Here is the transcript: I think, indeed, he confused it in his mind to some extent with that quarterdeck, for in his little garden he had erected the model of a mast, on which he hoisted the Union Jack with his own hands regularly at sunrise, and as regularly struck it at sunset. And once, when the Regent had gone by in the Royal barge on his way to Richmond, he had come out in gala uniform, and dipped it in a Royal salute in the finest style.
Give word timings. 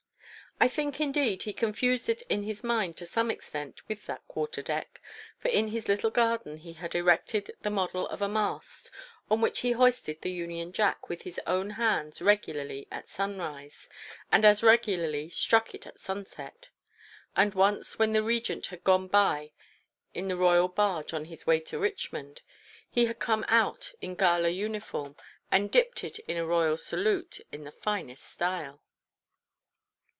I 0.59 0.67
think, 0.67 0.99
indeed, 1.01 1.41
he 1.41 1.53
confused 1.53 2.07
it 2.07 2.21
in 2.29 2.43
his 2.43 2.63
mind 2.63 2.95
to 2.97 3.05
some 3.07 3.31
extent 3.31 3.81
with 3.89 4.05
that 4.05 4.21
quarterdeck, 4.27 5.01
for 5.39 5.47
in 5.47 5.69
his 5.69 5.87
little 5.87 6.11
garden 6.11 6.57
he 6.57 6.73
had 6.73 6.93
erected 6.93 7.49
the 7.63 7.71
model 7.71 8.07
of 8.09 8.21
a 8.21 8.27
mast, 8.29 8.91
on 9.31 9.41
which 9.41 9.61
he 9.61 9.71
hoisted 9.71 10.21
the 10.21 10.29
Union 10.31 10.71
Jack 10.71 11.09
with 11.09 11.23
his 11.23 11.39
own 11.47 11.71
hands 11.71 12.21
regularly 12.21 12.87
at 12.91 13.09
sunrise, 13.09 13.89
and 14.31 14.45
as 14.45 14.61
regularly 14.61 15.29
struck 15.29 15.73
it 15.73 15.87
at 15.87 15.99
sunset. 15.99 16.69
And 17.35 17.55
once, 17.55 17.97
when 17.97 18.13
the 18.13 18.21
Regent 18.21 18.67
had 18.67 18.83
gone 18.83 19.07
by 19.07 19.53
in 20.13 20.27
the 20.27 20.37
Royal 20.37 20.67
barge 20.67 21.11
on 21.11 21.25
his 21.25 21.47
way 21.47 21.59
to 21.61 21.79
Richmond, 21.79 22.43
he 22.87 23.07
had 23.07 23.17
come 23.17 23.45
out 23.47 23.93
in 23.99 24.13
gala 24.13 24.49
uniform, 24.49 25.15
and 25.51 25.71
dipped 25.71 26.03
it 26.03 26.19
in 26.19 26.37
a 26.37 26.45
Royal 26.45 26.77
salute 26.77 27.41
in 27.51 27.63
the 27.63 27.71
finest 27.71 28.25
style. 28.25 28.83